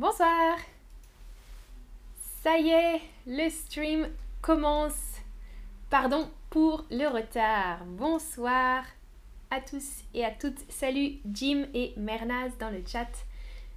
[0.00, 0.56] Bonsoir
[2.42, 4.08] Ça y est, le stream
[4.40, 5.18] commence.
[5.90, 7.84] Pardon pour le retard.
[7.84, 8.82] Bonsoir
[9.50, 10.58] à tous et à toutes.
[10.70, 13.10] Salut Jim et Mernaz dans le chat.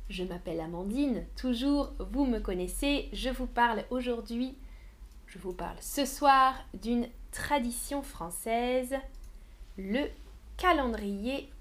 [0.09, 3.09] Je m'appelle Amandine, toujours vous me connaissez.
[3.11, 4.55] Je vous parle aujourd'hui,
[5.27, 8.95] je vous parle ce soir d'une tradition française,
[9.77, 10.05] le
[10.55, 11.51] calendrier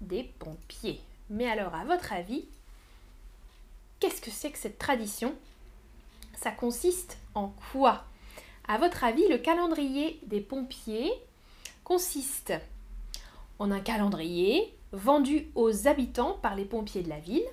[0.00, 1.02] des pompiers.
[1.28, 2.48] Mais alors, à votre avis,
[4.00, 5.34] qu'est-ce que c'est que cette tradition?
[6.34, 8.04] Ça consiste en quoi?
[8.66, 11.12] À votre avis, le calendrier des pompiers
[11.84, 12.54] consiste
[13.58, 17.46] en un calendrier vendu aux habitants par les pompiers de la ville,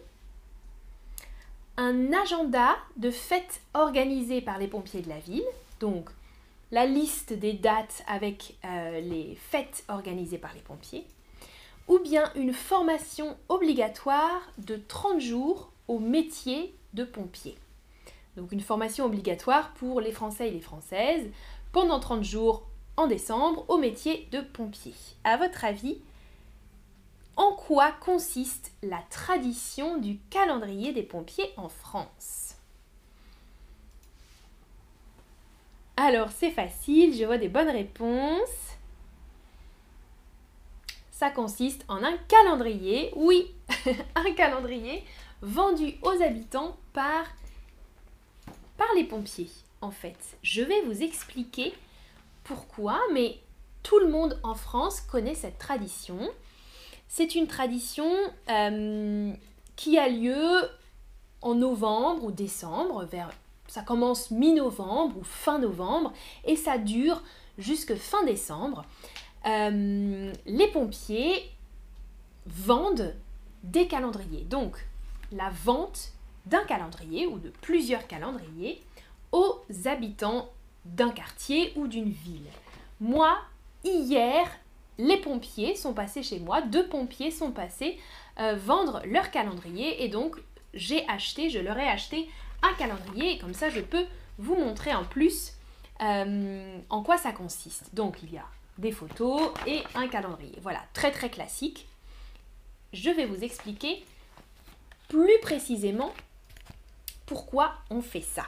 [1.75, 5.45] un agenda de fêtes organisées par les pompiers de la ville,
[5.79, 6.09] donc
[6.71, 11.05] la liste des dates avec euh, les fêtes organisées par les pompiers,
[11.87, 17.57] ou bien une formation obligatoire de 30 jours au métier de pompier.
[18.35, 21.27] Donc une formation obligatoire pour les Français et les Françaises
[21.71, 24.93] pendant 30 jours en décembre au métier de pompier.
[25.23, 25.97] À votre avis,
[27.35, 32.55] en quoi consiste la tradition du calendrier des pompiers en France?
[35.95, 38.77] Alors c'est facile, je vois des bonnes réponses.
[41.11, 43.51] Ça consiste en un calendrier, oui,
[44.15, 45.03] un calendrier
[45.41, 47.25] vendu aux habitants par,
[48.95, 49.49] les pompiers,
[49.81, 50.37] en fait.
[50.41, 51.73] Je vais vous expliquer
[52.43, 53.37] pourquoi, mais
[53.83, 56.17] tout le monde en France connaît cette tradition.
[57.07, 58.09] C'est une tradition
[58.49, 59.33] euh,
[59.75, 60.69] qui a lieu
[61.41, 63.07] en novembre ou décembre,
[63.67, 66.13] ça commence mi-novembre ou fin novembre,
[66.45, 67.21] et ça dure
[67.57, 68.85] jusque fin décembre.
[69.45, 71.51] Euh, les pompiers
[72.45, 73.13] vendent
[73.63, 74.43] des calendriers.
[74.43, 74.77] Donc,
[75.31, 76.13] la vente
[76.45, 78.81] d'un calendrier ou de plusieurs calendriers
[79.31, 80.49] aux habitants
[80.85, 82.49] d'un quartier ou d'une ville.
[83.01, 83.37] Moi,
[83.83, 84.47] hier,
[84.97, 87.99] les pompiers sont passés chez moi, deux pompiers sont passés
[88.39, 90.37] euh, vendre leur calendrier et donc
[90.73, 92.29] j'ai acheté, je leur ai acheté
[92.61, 94.05] un calendrier et comme ça je peux
[94.37, 95.53] vous montrer en plus
[96.01, 97.93] euh, en quoi ça consiste.
[97.93, 98.45] Donc il y a
[98.77, 100.57] des photos et un calendrier.
[100.61, 101.87] Voilà, très très classique.
[102.93, 104.03] Je vais vous expliquer
[105.07, 106.13] plus précisément
[107.25, 108.45] pourquoi on fait ça.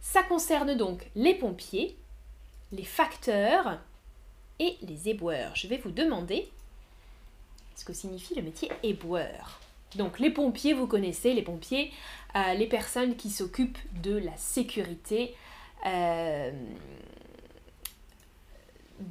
[0.00, 1.96] Ça concerne donc les pompiers,
[2.72, 3.78] les facteurs
[4.58, 5.56] et les éboueurs.
[5.56, 6.48] Je vais vous demander
[7.76, 9.60] ce que signifie le métier éboueur.
[9.96, 11.92] Donc les pompiers, vous connaissez les pompiers,
[12.36, 15.34] euh, les personnes qui s'occupent de la sécurité
[15.86, 16.52] euh,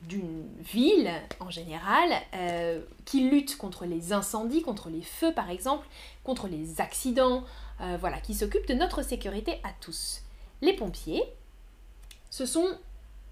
[0.08, 5.88] d'une ville en général, euh, qui lutte contre les incendies, contre les feux par exemple,
[6.24, 7.44] contre les accidents,
[7.82, 10.22] euh, voilà, qui s'occupe de notre sécurité à tous.
[10.62, 11.24] Les pompiers,
[12.30, 12.68] ce sont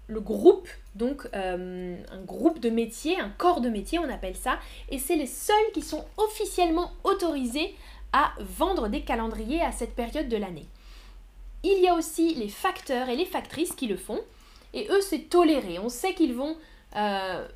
[0.08, 4.58] le groupe, donc euh, un groupe de métiers, un corps de métier on appelle ça,
[4.90, 7.74] et c'est les seuls qui sont officiellement autorisés
[8.12, 10.66] à vendre des calendriers à cette période de l'année.
[11.64, 14.20] Il y a aussi les facteurs et les factrices qui le font,
[14.74, 15.78] et eux, c'est toléré.
[15.78, 16.56] On sait qu'ils vont
[16.96, 17.46] euh,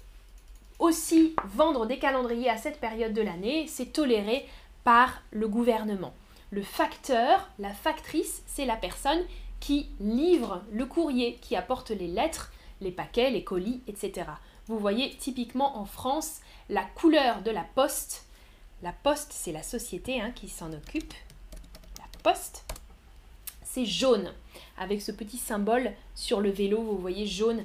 [0.78, 3.66] aussi vendre des calendriers à cette période de l'année.
[3.68, 4.46] C'est toléré
[4.84, 6.14] par le gouvernement.
[6.50, 9.24] Le facteur, la factrice, c'est la personne
[9.60, 14.26] qui livre le courrier, qui apporte les lettres, les paquets, les colis, etc.
[14.66, 18.26] Vous voyez typiquement en France la couleur de la poste.
[18.82, 21.14] La poste, c'est la société hein, qui s'en occupe.
[21.98, 22.65] La poste,
[23.84, 24.32] jaune
[24.78, 27.64] avec ce petit symbole sur le vélo, vous voyez jaune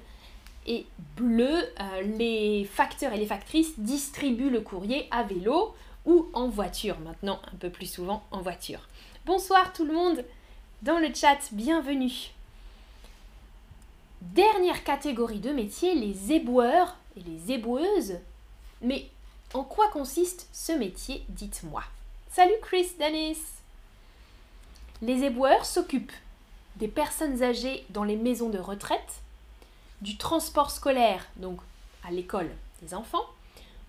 [0.67, 0.85] et
[1.15, 1.63] bleu.
[1.79, 7.39] Euh, les facteurs et les factrices distribuent le courrier à vélo ou en voiture, maintenant
[7.53, 8.87] un peu plus souvent en voiture.
[9.25, 10.25] Bonsoir tout le monde
[10.81, 12.31] dans le chat, bienvenue.
[14.21, 18.17] Dernière catégorie de métier, les éboueurs et les éboueuses.
[18.81, 19.09] Mais
[19.53, 21.83] en quoi consiste ce métier, dites-moi?
[22.29, 23.60] Salut Chris Dennis
[25.01, 26.11] Les éboueurs s'occupent
[26.75, 29.21] des personnes âgées dans les maisons de retraite,
[30.01, 31.59] du transport scolaire, donc
[32.03, 32.51] à l'école
[32.81, 33.25] des enfants,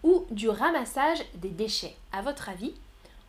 [0.03, 1.97] ou du ramassage des déchets.
[2.12, 2.75] À votre avis,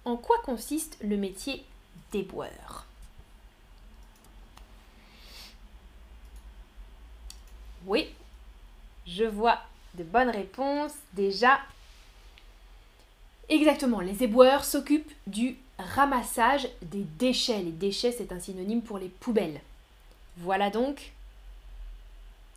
[0.05, 1.65] en quoi consiste le métier
[2.11, 2.85] d'éboueur?
[7.85, 8.09] Oui,
[9.05, 9.59] je vois
[9.95, 11.59] de bonnes réponses déjà.
[13.49, 17.61] Exactement, les éboueurs s'occupent du ramassage des déchets.
[17.61, 19.61] Les déchets, c'est un synonyme pour les poubelles.
[20.37, 21.11] Voilà donc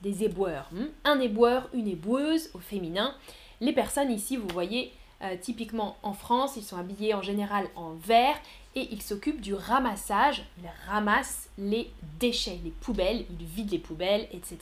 [0.02, 0.68] des éboueurs.
[0.72, 0.86] Hmm.
[1.04, 3.14] Un éboueur, une éboueuse au féminin.
[3.60, 4.92] Les personnes ici, vous voyez,
[5.22, 8.36] Euh, typiquement en France, ils sont habillés en général en vert
[8.74, 10.44] et ils s'occupent du ramassage.
[10.62, 11.90] Ils ramassent les
[12.20, 14.58] déchets, les poubelles, ils vident les poubelles, etc.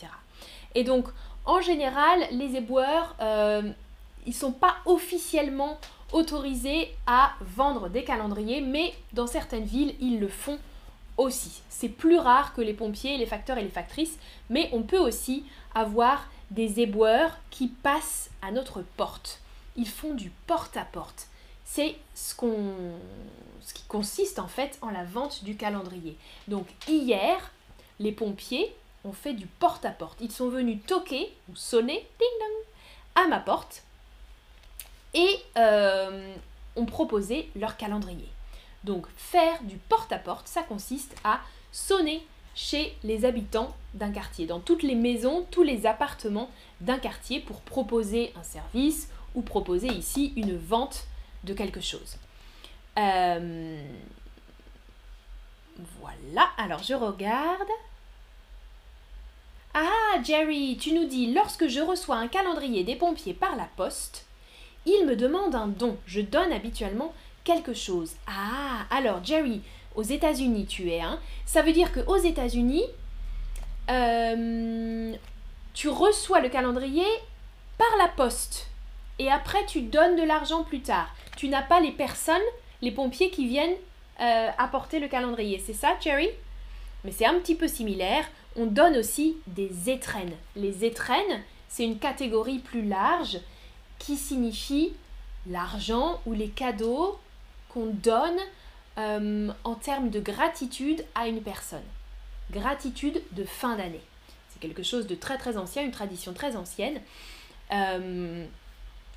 [0.76, 1.08] Et donc,
[1.44, 3.72] en général, les éboueurs, euh,
[4.26, 5.76] ils ne sont pas officiellement
[6.14, 10.58] autorisés à vendre des calendriers, mais dans certaines villes, ils le font
[11.16, 11.61] aussi.
[11.69, 14.16] C'est plus rare que les pompiers, les facteurs et les factrices,
[14.49, 15.44] mais on peut aussi
[15.75, 19.40] avoir des éboueurs qui passent à notre porte.
[19.76, 21.26] Ils font du porte-à-porte.
[21.64, 22.34] C'est ce,
[23.75, 26.17] qui consiste en fait en la vente du calendrier.
[26.46, 27.50] Donc hier,
[27.99, 28.72] les pompiers
[29.05, 30.20] ont fait du porte-à-porte.
[30.20, 33.82] Ils sont venus toquer ou sonner ding dong, à ma porte
[35.14, 36.34] et euh,
[36.76, 38.28] ont proposé leur calendrier.
[38.84, 41.40] Donc faire du porte-à-porte, ça consiste à
[41.72, 46.50] sonner chez les habitants d'un quartier, dans toutes les maisons, tous les appartements
[46.81, 51.06] d'un quartier pour proposer un service ou proposer ici une vente
[51.43, 52.17] de quelque chose.
[52.99, 53.82] Euh,
[55.99, 57.69] voilà, alors je regarde.
[59.75, 64.25] Ah, Jerry, tu nous dis, lorsque je reçois un calendrier des pompiers par la poste,
[64.86, 65.96] il me demande un don.
[66.06, 67.12] Je donne habituellement
[67.44, 68.12] quelque chose.
[68.26, 69.62] Ah, alors Jerry,
[69.94, 72.84] aux États-Unis tu es, hein Ça veut dire qu'aux États-Unis,
[73.90, 75.12] euh,
[75.75, 77.06] tu reçois le calendrier
[77.78, 78.69] par la poste.
[79.19, 81.14] Et après, tu donnes de l'argent plus tard.
[81.36, 82.36] Tu n'as pas les personnes,
[82.82, 83.76] les pompiers qui viennent
[84.20, 85.62] euh, apporter le calendrier.
[85.64, 86.28] C'est ça, Jerry?
[87.04, 88.25] Mais c'est un petit peu similaire
[88.56, 90.34] on donne aussi des étrennes.
[90.56, 93.38] Les étrennes, c'est une catégorie plus large
[94.04, 94.92] qui signifie
[95.48, 97.18] l'argent ou les cadeaux
[97.70, 98.38] qu'on donne
[98.98, 101.82] euh, en termes de gratitude à une personne.
[102.52, 104.02] Gratitude de fin d'année.
[104.50, 107.00] C'est quelque chose de très très ancien, une tradition très ancienne.
[107.72, 108.44] Euh,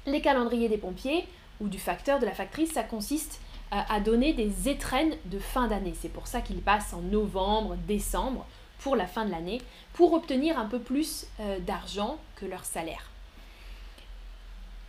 [0.06, 1.28] les calendriers des pompiers
[1.60, 3.42] ou du facteur, de la factrice, ça consiste
[3.74, 5.96] euh, à donner des étrennes de fin d'année.
[6.00, 8.46] C'est pour ça qu'ils passent en novembre, décembre
[8.80, 9.62] pour la fin de l'année
[9.92, 11.26] pour obtenir un peu plus
[11.66, 13.10] d'argent que leur salaire.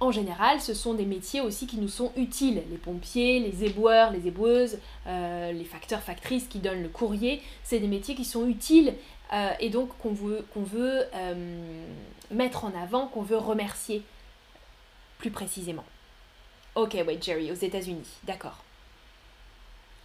[0.00, 2.62] En général, ce sont des métiers aussi qui nous sont utiles.
[2.70, 7.80] Les pompiers, les éboueurs, les éboueuses, euh, les facteurs, factrices qui donnent le courrier, c'est
[7.80, 8.94] des métiers qui sont utiles
[9.32, 11.04] euh, et donc qu'on veut, veut
[12.30, 14.02] mettre en avant, qu'on veut remercier
[15.18, 15.84] plus précisément.
[16.76, 18.62] Ok, ouais, Jerry, aux États-Unis, d'accord.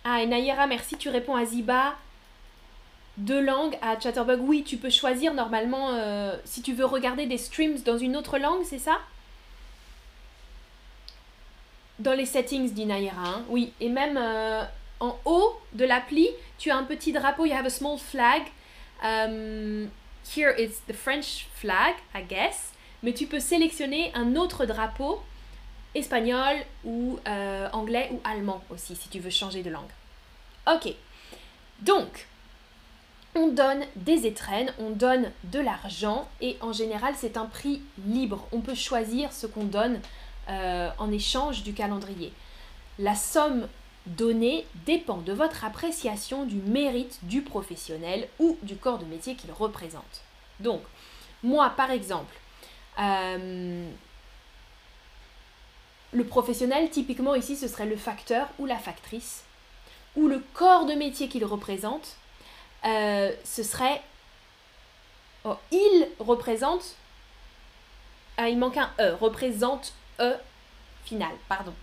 [0.04, 1.96] Ah, et Nayera, merci, tu réponds à Ziba
[3.18, 4.42] deux langues à Chatterbug.
[4.42, 8.38] Oui, tu peux choisir normalement euh, si tu veux regarder des streams dans une autre
[8.38, 9.00] langue, c'est ça?
[12.00, 13.22] Dans les settings, dit Naira.
[13.24, 13.45] Hein.
[13.50, 14.63] Oui, et même euh,
[15.00, 17.45] en haut de l'appli, tu as un petit drapeau.
[17.45, 18.44] You have a small flag.
[19.04, 19.90] Um,
[20.36, 22.72] here is the French flag, I guess.
[23.04, 25.22] Mais tu peux sélectionner un autre drapeau,
[25.94, 26.56] espagnol
[26.86, 29.92] ou euh, anglais ou allemand aussi, si tu veux changer de langue.
[30.66, 30.94] Ok.
[31.81, 32.28] Donc,
[33.36, 38.48] on donne des étrennes, on donne de l'argent et en général c'est un prix libre.
[38.51, 40.00] On peut choisir ce qu'on donne
[40.50, 42.34] euh, en échange du calendrier.
[43.00, 43.68] La somme
[44.06, 49.51] donnée dépend de votre appréciation du mérite du professionnel ou du corps de métier qu'il
[49.51, 50.22] représente.
[50.60, 50.81] Donc,
[51.42, 52.36] moi par exemple,
[53.00, 53.90] euh,
[56.13, 59.44] le professionnel, typiquement ici, ce serait le facteur ou la factrice,
[60.15, 62.18] ou le corps de métier qu'il représente,
[62.86, 64.01] euh, ce serait.
[65.44, 66.96] Oh, il représente.
[68.38, 69.15] Ah, il manque un E.
[69.20, 70.34] Représente E
[71.05, 71.74] final, pardon.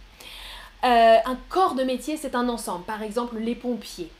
[0.85, 2.85] Euh, un corps de métier, c'est un ensemble.
[2.85, 4.11] Par exemple, les pompiers.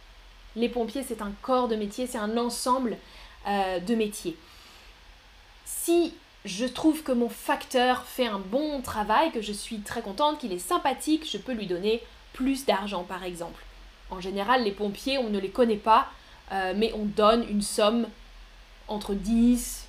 [0.57, 2.97] Les pompiers, c'est un corps de métier, c'est un ensemble
[3.47, 4.37] euh, de métiers.
[5.65, 6.15] Si
[6.45, 10.53] je trouve que mon facteur fait un bon travail, que je suis très contente, qu'il
[10.53, 12.03] est sympathique, je peux lui donner
[12.33, 13.63] plus d'argent, par exemple.
[14.11, 16.09] En général, les pompiers, on ne les connaît pas,
[16.53, 18.07] euh, mais on donne une somme
[18.89, 19.87] entre 10,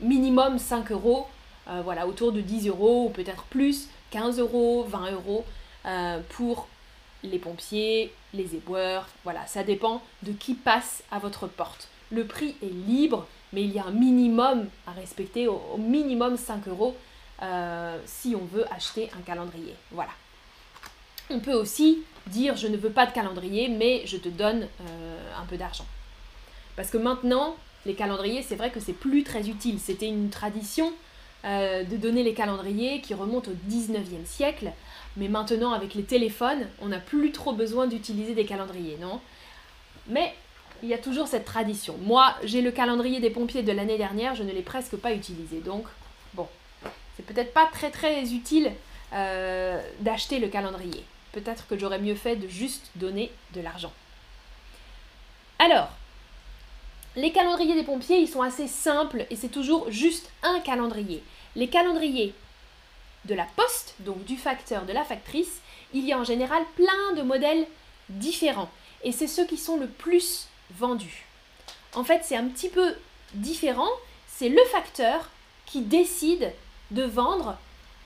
[0.00, 1.28] minimum 5 euros,
[1.68, 5.44] euh, voilà, autour de 10 euros ou peut-être plus, 15 euros, 20 euros
[5.86, 6.68] euh, pour
[7.22, 11.88] les pompiers, les éboueurs, voilà, ça dépend de qui passe à votre porte.
[12.10, 16.68] Le prix est libre, mais il y a un minimum à respecter, au, minimum 5
[16.68, 16.94] euros
[18.06, 19.74] si on veut acheter un calendrier.
[19.90, 20.12] Voilà.
[21.30, 25.40] On peut aussi dire je ne veux pas de calendrier, mais je te donne euh,
[25.40, 25.86] un peu d'argent.
[26.76, 27.56] Parce que maintenant,
[27.86, 29.78] les calendriers, c'est vrai que c'est plus très utile.
[29.78, 30.92] C'était une tradition
[31.44, 34.72] euh, de donner les calendriers qui remonte au 19e siècle.
[35.16, 39.20] Mais maintenant, avec les téléphones, on n'a plus trop besoin d'utiliser des calendriers, non?
[40.08, 40.34] Mais
[40.82, 41.96] il y a toujours cette tradition.
[42.02, 45.60] Moi, j'ai le calendrier des pompiers de l'année dernière, je ne l'ai presque pas utilisé.
[45.60, 45.86] Donc,
[46.34, 46.48] bon,
[47.16, 48.72] c'est peut-être pas très très utile
[49.12, 51.04] euh, d'acheter le calendrier.
[51.32, 53.92] Peut-être que j'aurais mieux fait de juste donner de l'argent.
[55.58, 55.88] Alors,
[57.16, 61.22] les calendriers des pompiers, ils sont assez simples et c'est toujours juste un calendrier.
[61.56, 62.34] Les calendriers
[63.26, 65.60] de la poste, donc du facteur, de la factrice,
[65.92, 67.66] il y a en général plein de modèles
[68.08, 68.70] différents.
[69.02, 71.26] Et c'est ceux qui sont le plus vendus.
[71.94, 72.94] En fait, c'est un petit peu
[73.34, 73.90] différent.
[74.26, 75.30] C'est le facteur
[75.66, 76.52] qui décide
[76.90, 77.56] de vendre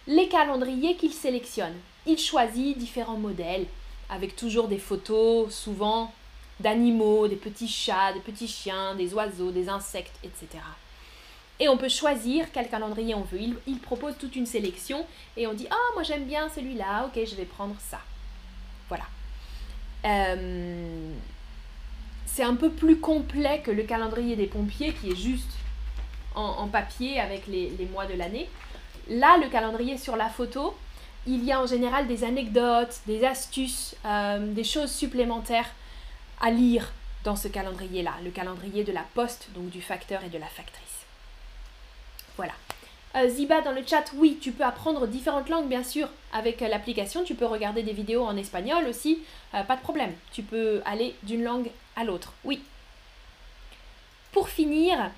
[0.07, 1.75] les calendriers qu'il sélectionne.
[2.07, 3.67] Il choisit différents modèles,
[4.11, 6.12] avec toujours des photos, souvent
[6.61, 10.62] d'animaux, des petits chats, des petits chiens, des oiseaux, des insectes, etc.
[11.61, 13.41] Et on peut choisir quel calendrier on veut.
[13.67, 15.05] Il, propose toute une sélection
[15.37, 18.00] et on dit Ah, moi j'aime bien celui-là, ok, je vais prendre ça.
[18.88, 19.05] Voilà.
[20.05, 21.12] Euh,
[22.27, 25.50] c'est un peu plus complet que le calendrier des pompiers qui est juste
[26.37, 28.49] en, papier avec les, mois de l'année.
[29.09, 30.77] Là, le calendrier sur la photo,
[31.27, 35.69] il y a en général des anecdotes, des astuces, euh, des choses supplémentaires
[36.41, 36.93] à lire
[37.25, 40.88] dans ce calendrier-là, le calendrier de la poste, donc du facteur et de la factrice.
[42.38, 42.52] Voilà.
[43.16, 46.68] Euh, Ziba dans le chat, oui, tu peux apprendre différentes langues, bien sûr, avec euh,
[46.68, 47.25] l'application.
[47.25, 49.18] Tu peux regarder des vidéos en espagnol aussi,
[49.54, 50.12] euh, pas de problème.
[50.33, 52.62] Tu peux aller d'une langue à l'autre, oui.
[54.30, 55.11] Pour finir,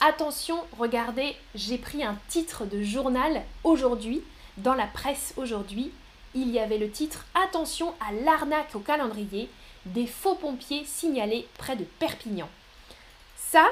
[0.00, 4.22] attention, regardez, j'ai pris un titre de journal aujourd'hui,
[4.56, 5.92] dans la presse aujourd'hui.
[6.34, 9.50] Il y avait le titre Attention à l'arnaque au calendrier
[9.84, 12.48] des faux pompiers signalés près de Perpignan.
[13.36, 13.66] Ça,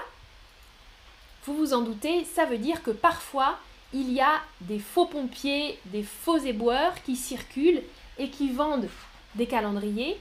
[1.46, 3.58] vous vous en doutez, ça veut dire que parfois,
[3.92, 7.82] il y a des faux pompiers, des faux éboueurs qui circulent
[8.18, 8.88] et qui vendent
[9.34, 10.18] des calendriers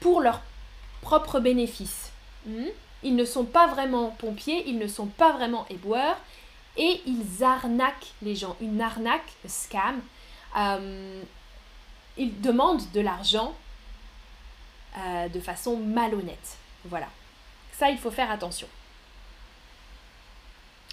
[0.00, 0.40] pour leur
[1.02, 2.10] propre bénéfice.
[2.46, 2.66] Hmm?
[3.02, 6.18] Ils ne sont pas vraiment pompiers, ils ne sont pas vraiment éboueurs
[6.76, 8.56] et ils arnaquent les gens.
[8.60, 10.00] Une arnaque, scam.
[10.56, 11.22] Euh,
[12.16, 13.54] ils demandent de l'argent
[14.98, 16.58] euh, de façon malhonnête.
[16.84, 17.08] Voilà.
[17.72, 18.68] Ça, il faut faire attention.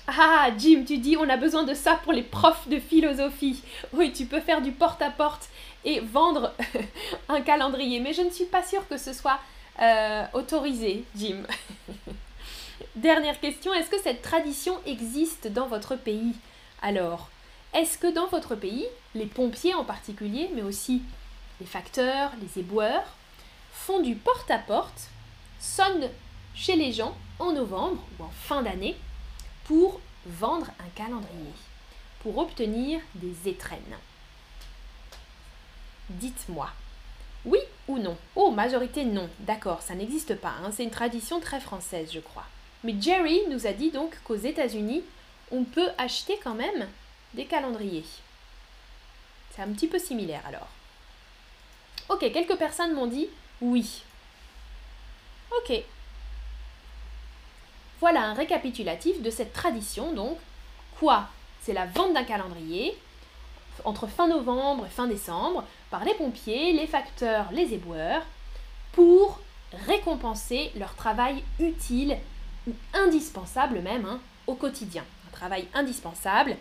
[0.09, 3.61] Ah, Jim, tu dis on a besoin de ça pour les profs de philosophie.
[3.91, 5.49] Oui, tu peux faire du porte-à-porte
[5.83, 6.53] et vendre
[7.29, 9.37] un calendrier, mais je ne suis pas sûre que ce soit
[9.81, 11.43] euh, autorisé, Jim.
[12.95, 16.33] Dernière question, est-ce que cette tradition existe dans votre pays?
[16.81, 17.27] Alors,
[17.73, 21.01] est-ce que dans votre pays, les pompiers en particulier, mais aussi
[21.59, 23.13] les facteurs, les éboueurs,
[23.73, 25.09] font du porte-à-porte,
[25.59, 26.09] sonnent
[26.55, 28.95] chez les gens en novembre ou en fin d'année
[29.67, 31.53] pour vendre un calendrier,
[32.21, 33.97] pour obtenir des étrennes.
[36.09, 36.69] Dites-moi,
[37.45, 38.17] oui ou non?
[38.35, 40.71] Oh, majorité non, d'accord, ça n'existe pas, hein.
[40.71, 42.45] c'est une tradition très française, je crois.
[42.83, 45.03] Mais Jerry nous a dit donc qu'aux États-Unis,
[45.51, 46.87] on peut acheter quand même
[47.33, 48.05] des calendriers.
[49.51, 50.67] C'est un petit peu similaire alors.
[52.09, 53.27] Ok, quelques personnes m'ont dit
[53.61, 54.03] oui.
[55.57, 55.83] Ok.
[57.99, 60.37] Voilà un récapitulatif de cette tradition, donc.
[60.99, 61.27] Quoi?
[61.61, 62.97] C'est la vente d'un calendrier
[63.85, 68.23] entre fin novembre et fin décembre par les pompiers, les facteurs, les éboueurs,
[68.93, 69.39] pour
[69.85, 72.17] récompenser leur travail utile
[72.67, 75.03] ou indispensable même hein, au quotidien.
[75.27, 76.55] Un travail indispensable.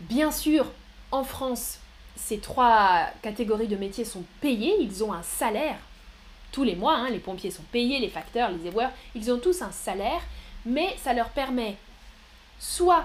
[0.00, 0.66] Bien sûr,
[1.10, 1.78] en France,
[2.16, 5.78] ces trois catégories de métiers sont payées, ils ont un salaire
[6.54, 9.60] tous les mois, hein, les pompiers sont payés, les facteurs, les éboueurs, ils ont tous
[9.60, 10.20] un salaire,
[10.66, 11.76] mais ça leur permet
[12.58, 13.04] soit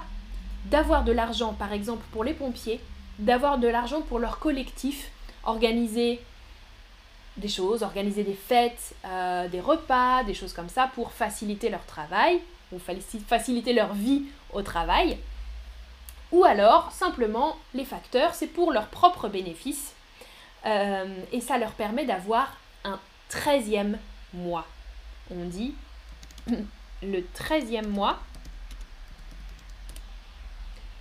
[0.66, 2.80] d'avoir de l'argent, par exemple pour les pompiers,
[3.18, 5.12] d'avoir de l'argent pour leur collectif,
[5.44, 6.22] organiser
[7.38, 11.86] des choses, organiser des fêtes, euh, des repas, des choses comme ça pour faciliter leur
[11.86, 12.40] travail
[12.72, 12.80] ou
[13.28, 14.24] faciliter leur vie
[14.54, 15.18] au travail.
[16.32, 19.94] Ou alors, simplement, les facteurs, c'est pour leur propre bénéfice
[20.66, 23.00] euh, et ça leur permet d'avoir un
[23.32, 23.96] 13e
[24.34, 24.66] mois.
[25.32, 25.74] On dit
[27.02, 28.20] le 13e mois,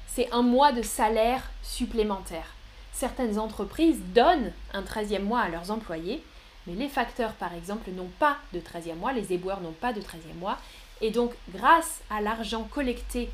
[0.07, 2.55] c'est un mois de salaire supplémentaire.
[2.93, 6.23] Certaines entreprises donnent un 13e mois à leurs employés,
[6.67, 10.01] mais les facteurs, par exemple, n'ont pas de 13e mois, les éboueurs n'ont pas de
[10.01, 10.59] 13e mois,
[11.01, 13.31] et donc grâce à l'argent collecté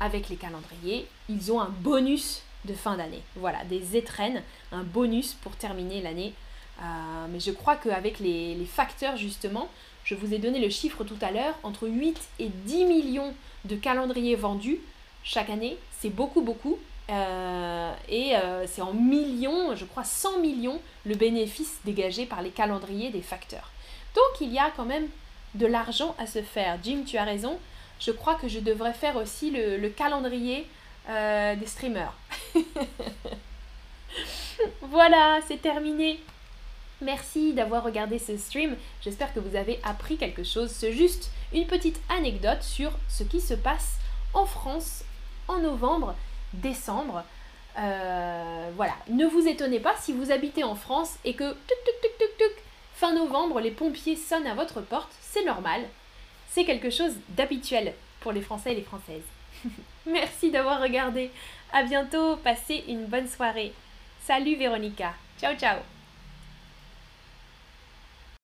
[0.00, 3.22] avec les calendriers, ils ont un bonus de fin d'année.
[3.36, 4.42] Voilà, des étrennes,
[4.72, 6.32] un bonus pour terminer l'année
[6.80, 9.68] euh, mais je crois qu'avec les, facteurs, justement,
[10.04, 13.76] je vous ai donné le chiffre tout à l'heure, entre 8 et 10 millions de
[13.76, 14.80] calendriers vendus
[15.24, 16.78] chaque année, c'est beaucoup, beaucoup.
[17.10, 22.50] Euh, et euh, c'est en millions, je crois 100 millions, le bénéfice dégagé par les
[22.50, 23.70] calendriers des facteurs.
[24.14, 25.08] Donc il y a quand même
[25.54, 26.78] de l'argent à se faire.
[26.82, 27.58] Jim, tu as raison.
[28.00, 30.66] Je crois que je devrais faire aussi le, calendrier
[31.08, 32.14] euh, des streamers.
[34.82, 36.18] voilà, c'est terminé.
[37.02, 38.76] Merci d'avoir regardé ce stream.
[39.00, 40.70] J'espère que vous avez appris quelque chose.
[40.70, 43.96] C'est juste une petite anecdote sur ce qui se passe
[44.34, 45.04] en France
[45.48, 46.14] en novembre,
[46.52, 47.24] décembre.
[47.78, 51.56] Euh, voilà, ne vous étonnez pas si vous habitez en France et que
[52.94, 55.82] fin novembre, les pompiers sonnent à votre porte, c'est normal.
[56.50, 59.24] C'est quelque chose d'habituel pour les Français et les Françaises.
[60.06, 61.30] Merci d'avoir regardé.
[61.72, 63.72] À bientôt, passez une bonne soirée.
[64.24, 65.14] Salut Véronica.
[65.40, 65.91] Ciao ciao.